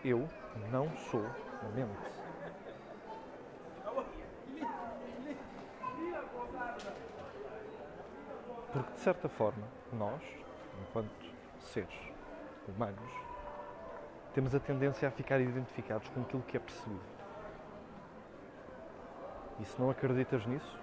[0.04, 0.28] eu
[0.72, 2.16] não sou a mente.
[8.72, 10.20] Porque, de certa forma, nós,
[10.82, 11.94] enquanto seres
[12.66, 13.12] humanos,
[14.34, 17.00] temos a tendência a ficar identificados com aquilo que é percebido.
[19.60, 20.78] E se não acreditas nisso,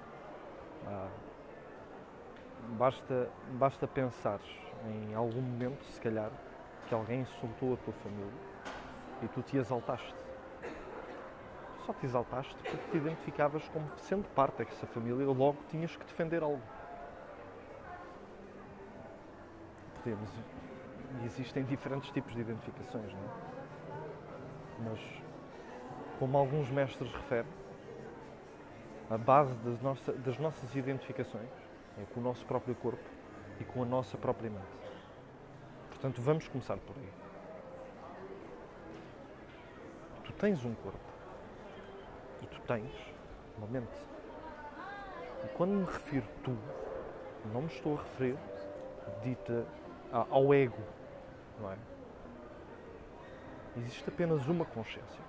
[0.88, 1.10] ah,
[2.78, 4.40] basta, basta pensar
[4.86, 6.32] em algum momento, se calhar,
[6.88, 8.34] que alguém insultou a tua família
[9.22, 10.14] e tu te exaltaste.
[11.86, 16.44] Só te exaltaste porque te identificavas como sendo parte dessa família logo tinhas que defender
[16.44, 16.62] algo.
[19.96, 20.30] Podemos.
[21.26, 24.90] Existem diferentes tipos de identificações, não é?
[24.90, 25.00] Mas,
[26.20, 27.52] como alguns mestres referem,
[29.10, 31.63] a base das, nossa, das nossas identificações
[31.98, 33.04] é com o nosso próprio corpo
[33.60, 34.66] e com a nossa própria mente.
[35.90, 37.10] Portanto, vamos começar por aí.
[40.24, 41.00] Tu tens um corpo
[42.42, 42.92] e tu tens
[43.58, 43.98] uma mente.
[45.46, 46.58] E quando me refiro tu,
[47.54, 48.38] não me estou a referir
[49.22, 49.66] dita
[50.12, 50.82] ao ego,
[51.60, 51.78] não é?
[53.78, 55.22] Existe apenas uma consciência.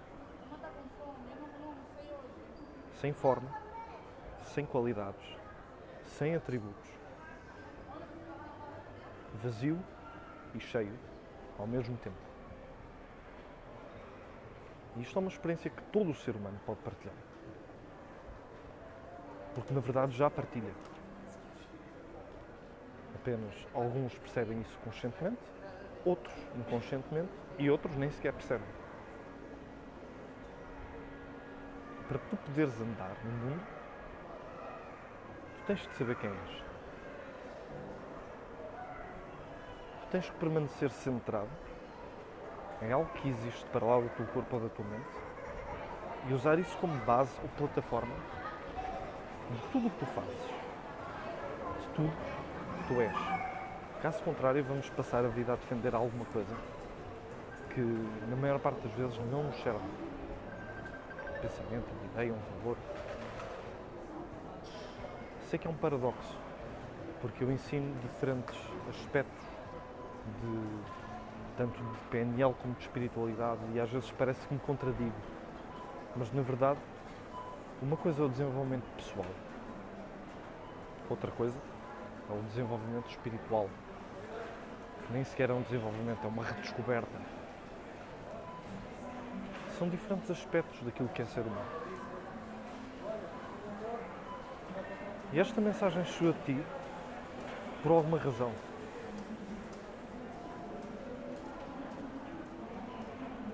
[3.00, 3.50] Sem forma,
[4.42, 5.24] sem qualidades,
[6.14, 6.90] sem atributos.
[9.42, 9.78] Vazio
[10.54, 10.96] e cheio
[11.58, 12.16] ao mesmo tempo.
[14.96, 17.14] E isto é uma experiência que todo o ser humano pode partilhar.
[19.54, 20.72] Porque na verdade já partilha.
[23.16, 25.42] Apenas alguns percebem isso conscientemente,
[26.04, 28.68] outros inconscientemente e outros nem sequer percebem.
[32.06, 33.83] Para tu poderes andar no mundo,
[35.66, 36.64] tens que saber quem és.
[40.00, 41.50] Tu tens que permanecer centrado
[42.82, 45.06] em algo que existe para lá do teu corpo ou da tua mente
[46.28, 48.14] e usar isso como base ou plataforma
[49.50, 50.40] de tudo o que tu fazes,
[51.80, 53.16] de tudo que tu és.
[54.02, 56.54] Caso contrário, vamos passar a vida a defender alguma coisa
[57.70, 59.78] que, na maior parte das vezes, não nos serve.
[59.78, 62.76] Um pensamento, uma ideia, um valor.
[65.54, 66.36] Sei que é um paradoxo,
[67.20, 69.46] porque eu ensino diferentes aspectos
[70.40, 75.14] de tanto de PNL como de espiritualidade e às vezes parece que me contradigo.
[76.16, 76.80] Mas na verdade,
[77.80, 79.28] uma coisa é o desenvolvimento pessoal,
[81.08, 81.56] outra coisa
[82.28, 83.70] é o desenvolvimento espiritual,
[85.06, 87.20] que nem sequer é um desenvolvimento, é uma redescoberta.
[89.78, 91.83] São diferentes aspectos daquilo que é ser humano.
[95.34, 96.56] E esta mensagem chegou a ti
[97.82, 98.52] por alguma razão.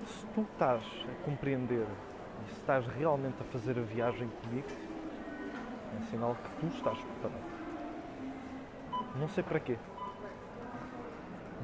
[0.05, 1.87] Se tu estás a compreender
[2.45, 4.67] e se estás realmente a fazer a viagem comigo,
[5.99, 7.41] é sinal que tu estás preparado.
[9.15, 9.75] Não sei para quê.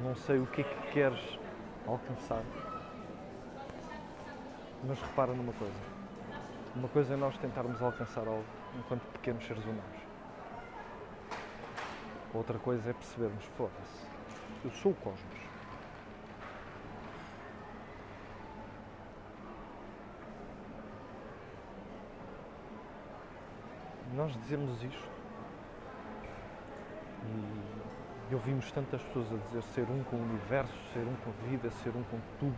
[0.02, 1.38] Não sei o que é que queres
[1.86, 2.42] alcançar.
[4.82, 5.80] Mas repara numa coisa.
[6.74, 8.44] Uma coisa é nós tentarmos alcançar algo
[8.76, 10.07] enquanto pequenos seres humanos.
[12.34, 14.06] Outra coisa é percebermos, foda-se,
[14.64, 15.48] eu sou o cosmos.
[24.14, 25.08] Nós dizemos isto
[28.30, 31.48] e ouvimos tantas pessoas a dizer ser um com o universo, ser um com a
[31.48, 32.56] vida, ser um com tudo.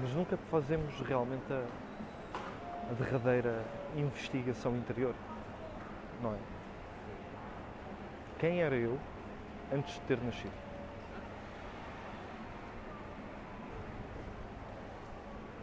[0.00, 1.66] Mas nunca fazemos realmente a,
[2.90, 3.64] a derradeira
[3.96, 5.14] investigação interior.
[6.22, 6.59] Não é?
[8.40, 8.98] Quem era eu
[9.70, 10.54] antes de ter nascido?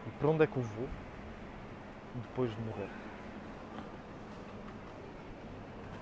[0.06, 0.88] E para onde é que eu vou
[2.14, 2.90] depois de morrer?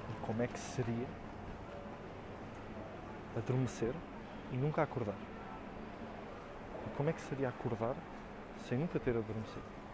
[0.09, 1.07] E como é que seria
[3.37, 3.93] adormecer
[4.51, 5.15] e nunca acordar?
[6.87, 7.95] E como é que seria acordar
[8.67, 9.84] sem nunca ter adormecido?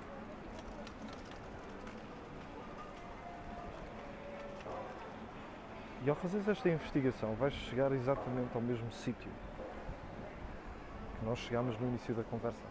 [6.03, 9.31] E ao fazeres esta investigação vais chegar exatamente ao mesmo sítio
[11.19, 12.65] que nós chegámos no início da conversa.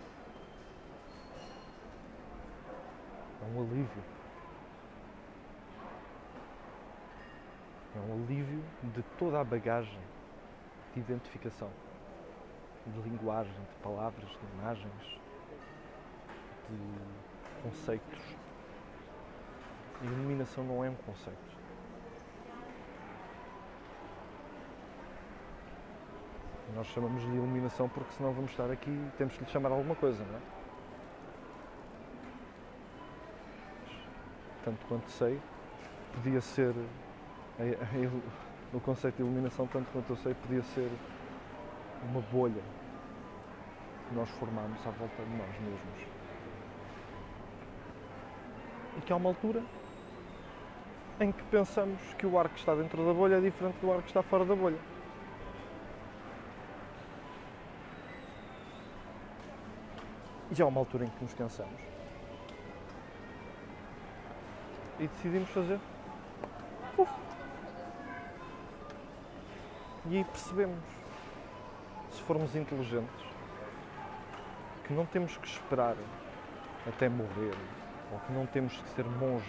[3.41, 4.03] É um alívio.
[7.95, 10.01] É um alívio de toda a bagagem
[10.93, 11.71] de identificação,
[12.85, 15.21] de linguagem, de palavras, de imagens,
[16.69, 18.37] de conceitos.
[20.01, 21.60] A iluminação não é um conceito.
[26.75, 29.95] Nós chamamos de iluminação porque senão vamos estar aqui e temos que lhe chamar alguma
[29.95, 30.41] coisa, não é?
[34.65, 35.41] Tanto quanto sei,
[36.15, 36.75] podia ser
[37.59, 40.91] a, a, o conceito de iluminação, tanto quanto eu sei, podia ser
[42.11, 42.63] uma bolha
[44.09, 46.09] que nós formamos à volta de nós mesmos.
[48.99, 49.63] E que há uma altura
[51.21, 54.03] em que pensamos que o ar que está dentro da bolha é diferente do ar
[54.03, 54.79] que está fora da bolha.
[60.57, 61.81] E há uma altura em que nos cansamos.
[64.99, 65.79] E decidimos fazer.
[66.99, 67.11] Uf.
[70.07, 70.79] E aí percebemos,
[72.11, 73.25] se formos inteligentes,
[74.85, 75.95] que não temos que esperar
[76.87, 77.55] até morrer,
[78.13, 79.47] ou que não temos que ser monges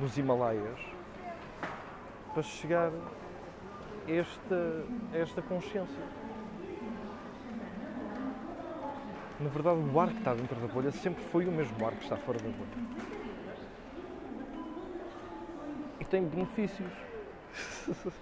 [0.00, 0.80] nos Himalaias
[2.32, 6.23] para chegar a esta, a esta consciência.
[9.40, 12.04] Na verdade, o ar que está dentro da bolha sempre foi o mesmo ar que
[12.04, 12.70] está fora da bolha.
[15.98, 16.92] E tem benefícios.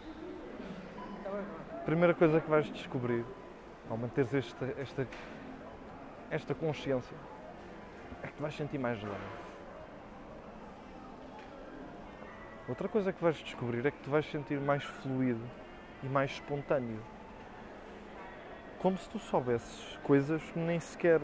[1.85, 3.25] Primeira coisa que vais descobrir
[3.91, 5.07] ao manteres esta, esta,
[6.31, 7.17] esta consciência
[8.23, 9.17] é que vais sentir mais leve.
[12.69, 15.43] Outra coisa que vais descobrir é que te vais sentir mais fluido
[16.03, 17.01] e mais espontâneo
[18.83, 21.21] como se tu soubesses coisas que nem sequer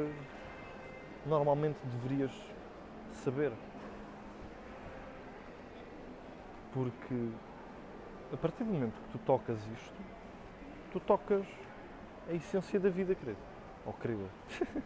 [1.27, 2.31] normalmente deverias
[3.25, 3.53] saber.
[6.73, 7.31] Porque
[8.33, 10.01] a partir do momento que tu tocas isto,
[10.93, 11.45] tu tocas
[12.29, 13.39] a essência da vida, querido.
[13.85, 14.29] Ou querida.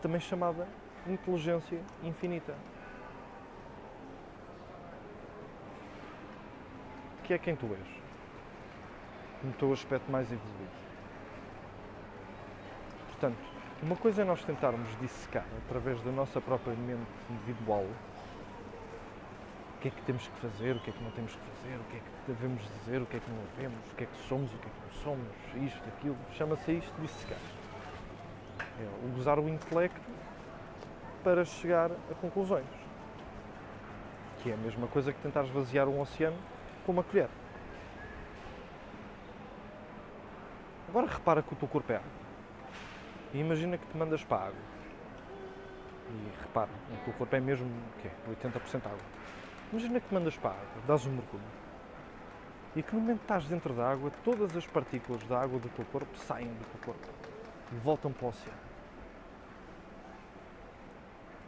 [0.00, 0.68] Também chamada
[1.04, 2.54] inteligência infinita.
[7.24, 7.95] Que é quem tu és
[9.42, 10.70] no teu aspecto mais evoluído.
[13.08, 13.38] Portanto,
[13.82, 17.84] uma coisa é nós tentarmos dissecar através da nossa própria mente individual
[19.76, 21.76] o que é que temos que fazer, o que é que não temos que fazer,
[21.76, 24.06] o que é que devemos dizer, o que é que não devemos, o que é
[24.06, 26.16] que somos, o que é que não somos, isto, aquilo.
[26.32, 27.38] Chama-se isto dissecar.
[28.58, 30.00] É usar o intelecto
[31.22, 32.64] para chegar a conclusões.
[34.42, 36.36] Que é a mesma coisa que tentar esvaziar um oceano
[36.84, 37.28] com uma colher.
[40.96, 42.10] Agora repara que o teu corpo é água.
[43.34, 44.60] E imagina que te mandas para a água.
[46.08, 47.70] E repara, o teu corpo é mesmo
[48.00, 48.10] quê?
[48.26, 48.98] 80% água.
[49.70, 51.42] Imagina que te mandas para a água, dás um mergulho.
[52.74, 55.68] E que no momento que estás dentro da água, todas as partículas da água do
[55.68, 57.06] teu corpo saem do teu corpo
[57.72, 58.58] e voltam para o oceano.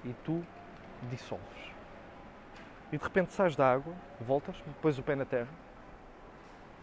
[0.05, 0.45] E tu
[1.05, 1.73] dissolves.
[2.93, 5.49] E de repente sais da água, voltas, pões o pé na terra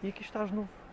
[0.02, 0.85] e aqui estás novo.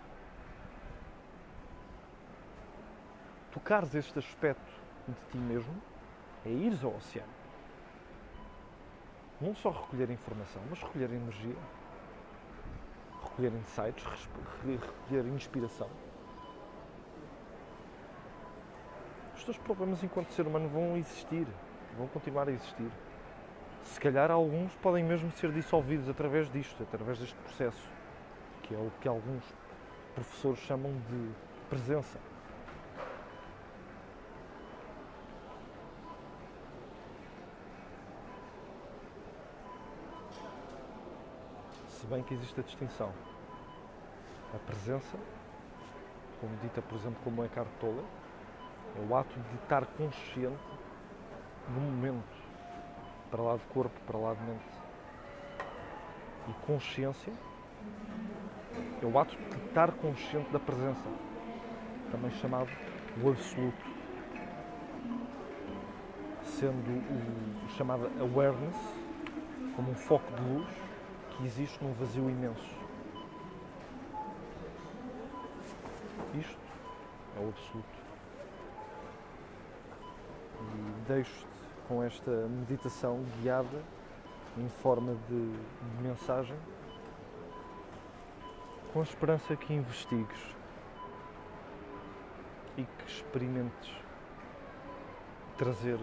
[3.53, 4.73] Tocares este aspecto
[5.07, 5.75] de ti mesmo
[6.45, 7.31] é ires ao oceano.
[9.39, 11.55] Não só recolher informação, mas recolher energia,
[13.21, 14.29] recolher insights,
[14.65, 15.89] recolher inspiração.
[19.35, 21.45] Os teus problemas enquanto ser humano vão existir,
[21.97, 22.89] vão continuar a existir.
[23.83, 27.89] Se calhar alguns podem mesmo ser dissolvidos através disto, através deste processo,
[28.63, 29.43] que é o que alguns
[30.15, 31.31] professores chamam de
[31.69, 32.17] presença.
[42.13, 43.11] Bem que existe a distinção.
[44.53, 45.17] A presença,
[46.39, 48.05] como dita, por exemplo, como Eckhart Tolle,
[48.95, 50.63] é o ato de estar consciente
[51.69, 52.23] no momento,
[53.31, 54.63] para lá de corpo, para lá de mente.
[56.49, 57.33] E consciência
[59.01, 61.09] é o ato de estar consciente da presença,
[62.11, 62.69] também chamado
[63.23, 63.85] o absoluto,
[66.43, 68.77] sendo o, o chamado awareness
[69.75, 70.92] como um foco de luz
[71.37, 72.75] que existe num vazio imenso.
[76.33, 76.59] Isto
[77.37, 78.03] é o absoluto.
[80.61, 81.47] E deixo-te
[81.87, 83.83] com esta meditação guiada
[84.57, 86.55] em forma de, de mensagem,
[88.91, 90.55] com a esperança que investigues
[92.77, 93.91] e que experimentes
[95.57, 95.99] trazer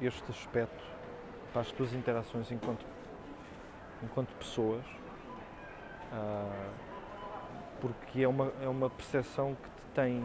[0.00, 0.84] este aspecto
[1.52, 2.84] para as tuas interações enquanto
[4.02, 4.84] enquanto pessoas,
[6.12, 6.70] uh,
[7.80, 10.24] porque é uma, é uma percepção que te tem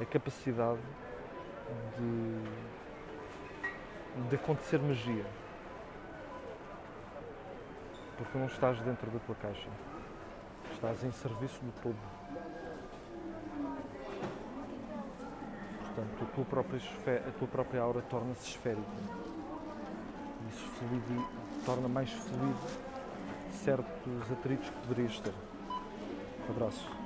[0.00, 0.80] a capacidade
[1.98, 2.40] de,
[4.28, 5.24] de acontecer magia.
[8.16, 9.68] Porque não estás dentro da tua caixa.
[10.72, 11.96] Estás em serviço do todo.
[15.80, 18.82] Portanto, a tua própria, esfe- a tua própria aura torna-se esférica.
[20.50, 21.26] Isso fluidi-
[21.64, 22.93] torna mais fluido
[23.64, 25.32] certos atritos que poderias ter.
[26.50, 27.03] Abraço.